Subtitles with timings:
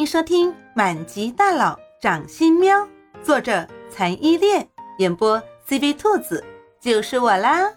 [0.00, 2.74] 欢迎收听《满级大佬掌心喵》，
[3.22, 4.66] 作者残依恋，
[4.98, 5.38] 演播
[5.68, 6.42] CV 兔子，
[6.80, 7.70] 就是我啦。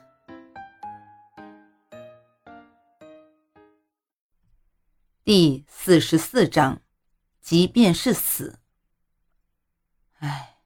[5.26, 6.82] 第四十四章，
[7.42, 8.58] 即便是死，
[10.20, 10.60] 唉，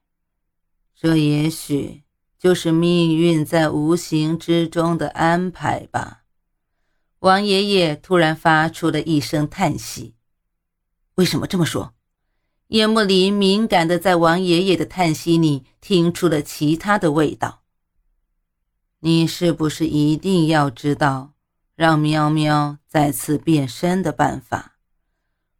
[0.94, 2.04] 这也许
[2.38, 6.22] 就是命运在无形之中的安排吧。
[7.18, 10.14] 王爷爷突然发出了一声叹息。
[11.18, 11.94] 为什么这么说？
[12.68, 17.62] 叶幕林敏感的在王爷爷的叹息里听出了其他的味道。
[19.00, 21.32] 你是不是一定要知道？
[21.74, 24.76] 让喵喵再次变身的办法。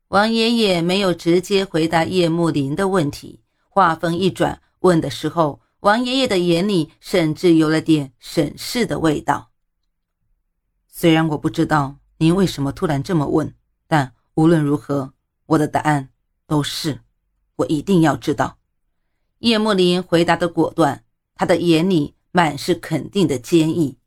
[0.09, 9.51] 王爷爷没有直接回答叶幕林的问题，话锋一转，问的时候，王爷爷的眼里甚至有了点审视的味道。
[10.87, 13.53] 虽然我不知道您为什么突然这么问，
[13.89, 15.15] 但无论如何，
[15.48, 16.09] 我的答案
[16.47, 17.00] 都是，
[17.56, 18.59] 我一定要知道。
[19.41, 23.98] 叶幕林回答的果断，他的眼里满是肯定的坚毅。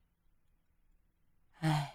[1.59, 1.89] 唉。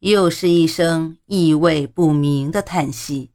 [0.00, 3.32] 又是一声意味不明的叹息，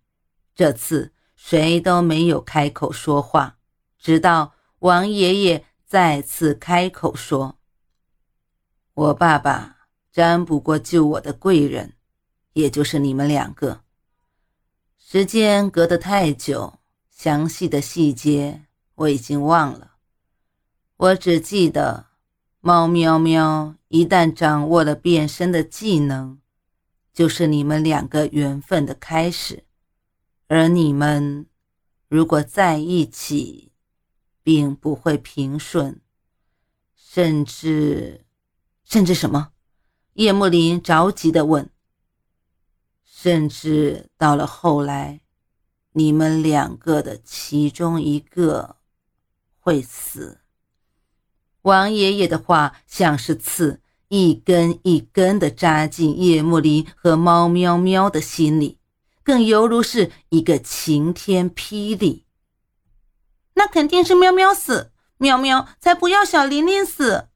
[0.55, 3.57] 这次谁都没有开口说话，
[3.99, 7.59] 直到王爷爷再次开口说
[8.95, 11.95] ：“我爸爸占卜过救我的贵人，
[12.53, 13.81] 也就是你们两个。
[15.13, 16.79] 时间隔得太久，
[17.11, 18.63] 详细的细节
[18.95, 19.91] 我已经忘了，
[20.97, 22.07] 我只记得
[22.61, 26.39] 猫喵喵一旦掌握了变身的技能。”
[27.13, 29.65] 就是你们两个缘分的开始，
[30.47, 31.45] 而你们
[32.07, 33.71] 如果在一起，
[34.41, 36.01] 并不会平顺，
[36.95, 38.25] 甚至，
[38.83, 39.51] 甚至什么？
[40.13, 41.69] 叶幕林着急的问。
[43.23, 45.21] 甚至到了后来，
[45.93, 48.75] 你们两个的其中一个
[49.61, 50.39] 会死。
[51.61, 53.79] 王爷爷的话像是刺。
[54.09, 58.77] 一根一根的扎进叶幕林和猫喵喵的心里，
[59.23, 62.25] 更犹如是一个晴天霹雳。
[63.53, 67.29] 那肯定是喵喵死，喵喵才不要小玲玲死！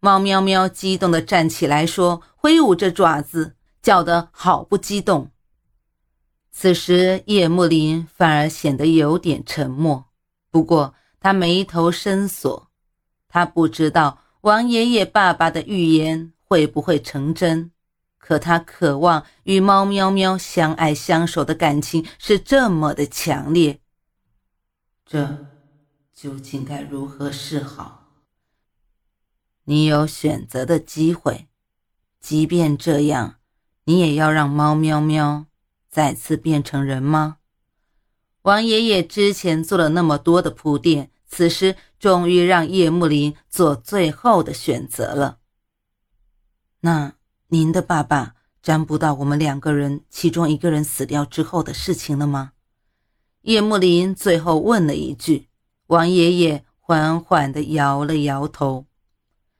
[0.00, 5.30] 猫喵喵激动地站起来说，挥舞着爪子，叫得好不激动。
[6.50, 10.06] 此时叶幕林反而显得有点沉默，
[10.50, 12.70] 不过他眉头深锁，
[13.28, 14.22] 他不知道。
[14.42, 17.72] 王爷爷爸爸的预言会不会成真？
[18.16, 23.80] 可他渴望与猫喵喵相爱相守的感情是这么的强烈，
[25.04, 25.46] 这
[26.14, 28.12] 究竟该如何是好？
[29.64, 31.48] 你有选择的机会，
[32.20, 33.39] 即便这样，
[33.90, 35.46] 你也要让猫喵喵
[35.88, 37.38] 再次变成人吗？
[38.42, 41.10] 王爷爷之前做了那么多的铺垫。
[41.26, 45.38] 此时终于让叶幕林做最后的选择了。
[46.80, 47.14] 那
[47.48, 52.52] 您的爸爸占卜到我们两个人其中一个人死掉之后的事情了吗？
[53.42, 55.48] 叶幕林最后问了一句。
[55.88, 58.86] 王爷爷缓缓地摇了摇头。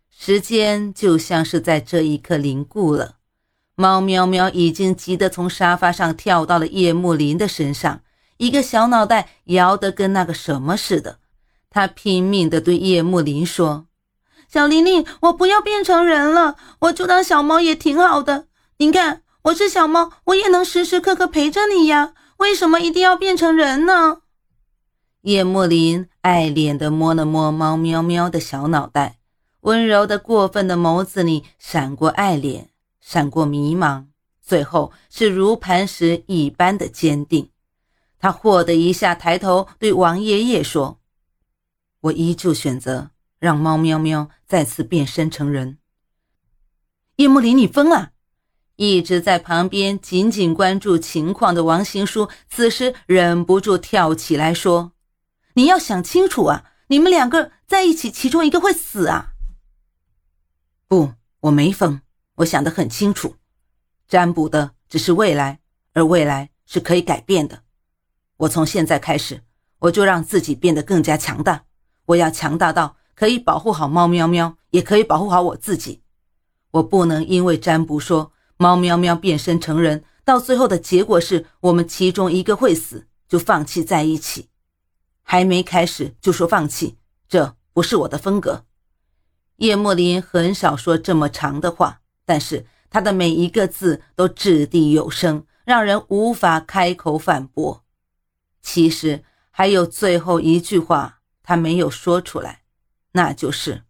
[0.08, 3.16] 时间就像是在这一刻凝固了。
[3.80, 8.02] 猫喵喵已经急得从沙发上跳到了叶幕林的身上，
[8.36, 11.16] 一个小脑袋摇得跟那个什么似的。
[11.70, 13.86] 他拼命地对叶幕林说
[14.52, 18.44] ：“小玲玲，我不要变成人了，我就当小猫也挺好的。
[18.76, 22.12] 你看，我是小猫，我也能时时刻刻陪着你呀。
[22.36, 24.18] 为什么一定要变成人呢？”
[25.22, 29.16] 叶幕林爱怜地摸了摸猫喵喵的小脑袋，
[29.62, 32.66] 温柔的、过分的眸子里闪过爱怜，
[33.12, 34.06] 闪过迷茫，
[34.40, 37.50] 最后是如磐石一般的坚定。
[38.20, 41.00] 他霍的一下抬头对王爷爷说。
[42.02, 43.10] 我依旧选择
[43.40, 45.78] 让猫喵喵再次变身成人。
[47.16, 48.12] 叶幕林，你疯了！
[48.76, 54.92] 一直在旁边紧紧关注情况的王行书，此时忍不住跳起来说
[55.54, 56.64] ：“你要想清楚啊！
[56.86, 59.32] 你们两个在一起，其中一个会死啊！”
[60.86, 62.00] 不，我没疯，
[62.40, 63.36] 我想得很清楚，
[64.08, 65.60] 占卜的只是未来，
[65.92, 67.62] 而未来是可以改变的。
[68.38, 69.42] 我从现在开始，
[69.80, 71.64] 我就让自己变得更加强大。
[72.06, 76.02] 我要强大到可以保护好猫喵喵，也可以保护好我自己。
[76.70, 84.48] 我不能因为占卜说猫喵喵变身成人，到最后的结果是我们其中一个会死，就放弃在一起。
[85.22, 86.96] 还没开始就说放弃，
[87.28, 88.64] 这不是我的风格。
[89.56, 92.00] 叶莫林很少说这么长的话，
[92.30, 97.82] 但是他的每一个字都掷地有声，让人无法开口反驳。
[98.62, 102.62] 其实还有最后一句话，他没有说出来，
[103.14, 103.82] 那就是：“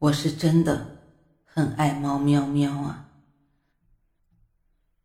[0.00, 0.98] 我是真的
[1.46, 3.06] 很爱猫喵喵啊。”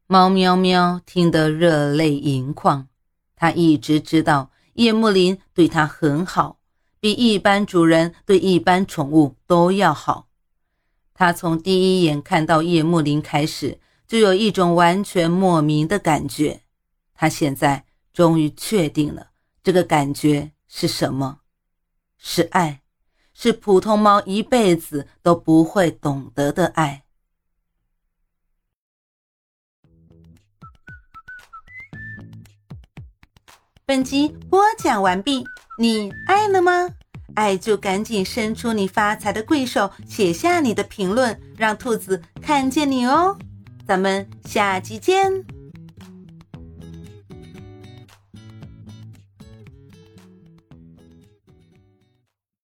[0.08, 2.90] 猫喵喵听得热泪盈眶，
[3.38, 6.60] 他一直知道叶幕林对他很好，
[7.00, 10.28] 比一般主人对一般宠物都要好。
[11.16, 16.62] 他从第一眼看到叶幕林开始，就有一种完全莫名的感觉。
[17.16, 17.86] 他现在。
[18.16, 19.32] 终于确定了，
[19.62, 21.42] 这个感觉是什么？
[22.18, 22.82] 是爱，
[23.34, 27.04] 是普通猫一辈子都不会懂得的爱。
[33.86, 35.44] 本集播讲完毕，
[35.78, 36.96] 你爱了吗？
[37.36, 43.38] 爱就赶紧伸出你发财的贵手，写下你的评论，让兔子看见你哦。
[43.88, 45.55] 咱们下期见。